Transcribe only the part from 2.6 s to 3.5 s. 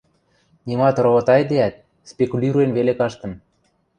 веле каштын...